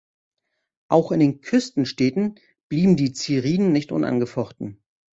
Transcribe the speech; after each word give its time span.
Auch 0.89 1.11
in 1.11 1.19
den 1.19 1.41
Küstenstädten 1.41 2.39
blieben 2.69 2.95
die 2.97 3.13
Ziriden 3.13 3.71
nicht 3.71 3.91
unangefochten. 3.91 4.81